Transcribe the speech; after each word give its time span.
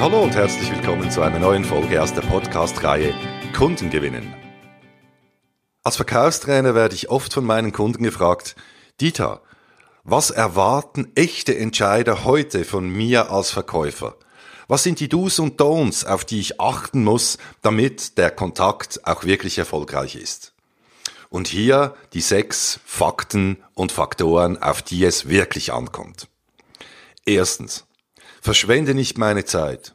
Hallo 0.00 0.22
und 0.22 0.34
herzlich 0.34 0.70
willkommen 0.70 1.10
zu 1.10 1.20
einer 1.20 1.38
neuen 1.38 1.62
Folge 1.62 2.02
aus 2.02 2.14
der 2.14 2.22
Podcast-Reihe 2.22 3.12
Kunden 3.54 3.90
gewinnen. 3.90 4.34
Als 5.82 5.96
Verkaufstrainer 5.96 6.74
werde 6.74 6.94
ich 6.94 7.10
oft 7.10 7.34
von 7.34 7.44
meinen 7.44 7.70
Kunden 7.70 8.02
gefragt, 8.02 8.56
Dieter, 9.02 9.42
was 10.02 10.30
erwarten 10.30 11.12
echte 11.16 11.54
Entscheider 11.54 12.24
heute 12.24 12.64
von 12.64 12.88
mir 12.88 13.30
als 13.30 13.50
Verkäufer? 13.50 14.16
Was 14.68 14.84
sind 14.84 15.00
die 15.00 15.10
Do's 15.10 15.38
und 15.38 15.60
Don'ts, 15.60 16.06
auf 16.06 16.24
die 16.24 16.40
ich 16.40 16.58
achten 16.58 17.04
muss, 17.04 17.36
damit 17.60 18.16
der 18.16 18.30
Kontakt 18.30 19.06
auch 19.06 19.24
wirklich 19.24 19.58
erfolgreich 19.58 20.16
ist? 20.16 20.54
Und 21.28 21.46
hier 21.46 21.94
die 22.14 22.22
sechs 22.22 22.80
Fakten 22.86 23.58
und 23.74 23.92
Faktoren, 23.92 24.62
auf 24.62 24.80
die 24.80 25.04
es 25.04 25.28
wirklich 25.28 25.74
ankommt. 25.74 26.28
Erstens. 27.26 27.84
Verschwende 28.40 28.94
nicht 28.94 29.18
meine 29.18 29.44
Zeit. 29.44 29.94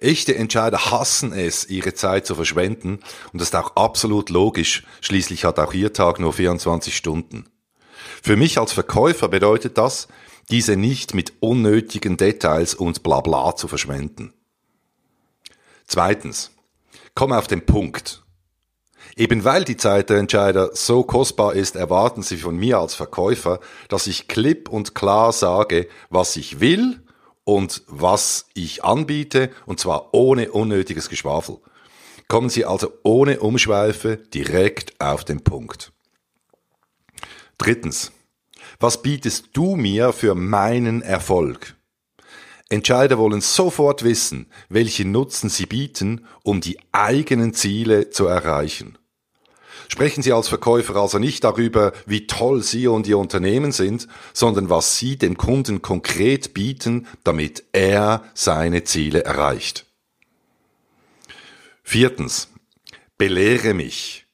Echte 0.00 0.34
Entscheider 0.34 0.90
hassen 0.90 1.32
es, 1.32 1.66
ihre 1.68 1.94
Zeit 1.94 2.26
zu 2.26 2.34
verschwenden, 2.34 3.00
und 3.32 3.40
das 3.40 3.48
ist 3.48 3.56
auch 3.56 3.76
absolut 3.76 4.30
logisch, 4.30 4.84
schließlich 5.00 5.44
hat 5.44 5.58
auch 5.58 5.72
ihr 5.72 5.92
Tag 5.92 6.18
nur 6.20 6.32
24 6.32 6.96
Stunden. 6.96 7.48
Für 8.22 8.36
mich 8.36 8.58
als 8.58 8.72
Verkäufer 8.72 9.28
bedeutet 9.28 9.78
das, 9.78 10.08
diese 10.50 10.76
nicht 10.76 11.14
mit 11.14 11.32
unnötigen 11.40 12.16
Details 12.16 12.74
und 12.74 13.02
Blabla 13.02 13.56
zu 13.56 13.68
verschwenden. 13.68 14.32
Zweitens, 15.86 16.50
komm 17.14 17.32
auf 17.32 17.46
den 17.46 17.64
Punkt. 17.64 18.22
Eben 19.16 19.44
weil 19.44 19.64
die 19.64 19.76
Zeit 19.76 20.10
der 20.10 20.18
Entscheider 20.18 20.70
so 20.74 21.04
kostbar 21.04 21.54
ist, 21.54 21.76
erwarten 21.76 22.22
sie 22.22 22.36
von 22.36 22.56
mir 22.56 22.78
als 22.78 22.94
Verkäufer, 22.94 23.60
dass 23.88 24.06
ich 24.06 24.28
klipp 24.28 24.68
und 24.68 24.94
klar 24.94 25.32
sage, 25.32 25.88
was 26.10 26.36
ich 26.36 26.60
will 26.60 27.03
und 27.44 27.82
was 27.86 28.46
ich 28.54 28.84
anbiete, 28.84 29.50
und 29.66 29.78
zwar 29.78 30.12
ohne 30.12 30.50
unnötiges 30.52 31.08
Geschwafel. 31.08 31.58
Kommen 32.28 32.48
Sie 32.48 32.64
also 32.64 32.92
ohne 33.02 33.40
Umschweife 33.40 34.16
direkt 34.16 34.98
auf 35.00 35.24
den 35.24 35.44
Punkt. 35.44 35.92
Drittens. 37.58 38.12
Was 38.80 39.02
bietest 39.02 39.50
du 39.52 39.76
mir 39.76 40.12
für 40.12 40.34
meinen 40.34 41.02
Erfolg? 41.02 41.76
Entscheider 42.70 43.18
wollen 43.18 43.40
sofort 43.40 44.02
wissen, 44.02 44.46
welche 44.68 45.04
Nutzen 45.04 45.48
sie 45.48 45.66
bieten, 45.66 46.26
um 46.42 46.60
die 46.60 46.78
eigenen 46.92 47.54
Ziele 47.54 48.10
zu 48.10 48.26
erreichen. 48.26 48.98
Sprechen 49.88 50.22
Sie 50.22 50.32
als 50.32 50.48
Verkäufer 50.48 50.96
also 50.96 51.18
nicht 51.18 51.44
darüber, 51.44 51.92
wie 52.06 52.26
toll 52.26 52.62
Sie 52.62 52.86
und 52.86 53.06
Ihr 53.06 53.18
Unternehmen 53.18 53.72
sind, 53.72 54.08
sondern 54.32 54.70
was 54.70 54.98
Sie 54.98 55.16
dem 55.16 55.36
Kunden 55.36 55.82
konkret 55.82 56.54
bieten, 56.54 57.06
damit 57.22 57.64
er 57.72 58.24
seine 58.34 58.84
Ziele 58.84 59.24
erreicht. 59.24 59.86
Viertens. 61.82 62.48
Belehre 63.16 63.74
mich. 63.74 64.26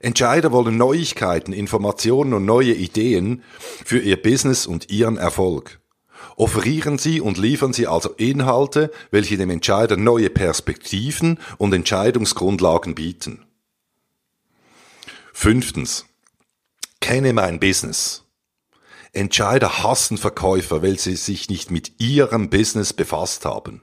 Entscheider 0.00 0.50
wollen 0.50 0.76
Neuigkeiten, 0.76 1.52
Informationen 1.52 2.32
und 2.32 2.44
neue 2.44 2.72
Ideen 2.72 3.42
für 3.84 3.98
ihr 4.00 4.20
Business 4.20 4.66
und 4.66 4.90
ihren 4.90 5.16
Erfolg. 5.16 5.80
Offerieren 6.36 6.98
Sie 6.98 7.20
und 7.20 7.38
liefern 7.38 7.72
Sie 7.72 7.86
also 7.86 8.10
Inhalte, 8.16 8.90
welche 9.10 9.36
dem 9.36 9.50
Entscheider 9.50 9.96
neue 9.96 10.30
Perspektiven 10.30 11.38
und 11.58 11.72
Entscheidungsgrundlagen 11.74 12.94
bieten. 12.94 13.44
Fünftens. 15.32 16.06
Kenne 17.00 17.32
mein 17.32 17.58
Business. 17.58 18.24
Entscheider 19.12 19.82
hassen 19.82 20.18
Verkäufer, 20.18 20.82
weil 20.82 20.98
sie 20.98 21.16
sich 21.16 21.48
nicht 21.48 21.70
mit 21.70 22.00
ihrem 22.00 22.48
Business 22.48 22.92
befasst 22.92 23.44
haben. 23.44 23.82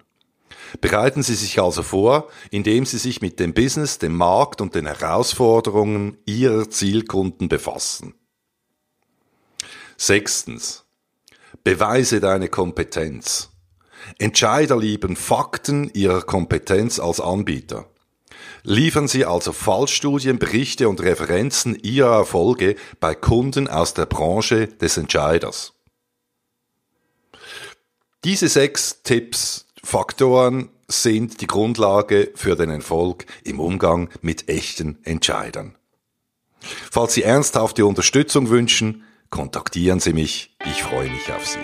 Bereiten 0.81 1.23
Sie 1.23 1.33
sich 1.33 1.59
also 1.59 1.81
vor, 1.81 2.29
indem 2.51 2.85
Sie 2.85 2.99
sich 2.99 3.21
mit 3.21 3.39
dem 3.39 3.55
Business, 3.55 3.97
dem 3.97 4.15
Markt 4.15 4.61
und 4.61 4.75
den 4.75 4.85
Herausforderungen 4.85 6.17
Ihrer 6.25 6.69
Zielkunden 6.69 7.49
befassen. 7.49 8.13
Sechstens. 9.97 10.85
Beweise 11.63 12.19
deine 12.19 12.49
Kompetenz. 12.49 13.49
Entscheider 14.17 14.77
lieben 14.77 15.15
Fakten 15.15 15.89
ihrer 15.93 16.21
Kompetenz 16.21 16.99
als 16.99 17.19
Anbieter. 17.19 17.89
Liefern 18.63 19.07
Sie 19.07 19.25
also 19.25 19.51
Fallstudien, 19.51 20.39
Berichte 20.39 20.89
und 20.89 21.01
Referenzen 21.01 21.77
Ihrer 21.81 22.17
Erfolge 22.17 22.75
bei 22.99 23.15
Kunden 23.15 23.67
aus 23.67 23.93
der 23.93 24.05
Branche 24.05 24.67
des 24.67 24.97
Entscheiders. 24.97 25.73
Diese 28.23 28.49
sechs 28.49 29.01
Tipps, 29.03 29.67
Faktoren 29.83 30.69
sind 30.89 31.39
die 31.39 31.47
Grundlage 31.47 32.31
für 32.35 32.55
den 32.55 32.69
Erfolg 32.69 33.25
im 33.43 33.59
Umgang 33.59 34.09
mit 34.21 34.49
echten 34.49 34.97
Entscheidern. 35.03 35.75
Falls 36.59 37.13
Sie 37.13 37.23
ernsthafte 37.23 37.85
Unterstützung 37.85 38.49
wünschen, 38.49 39.03
kontaktieren 39.29 39.99
Sie 39.99 40.13
mich. 40.13 40.55
Ich 40.65 40.83
freue 40.83 41.09
mich 41.09 41.31
auf 41.31 41.45
Sie. 41.45 41.59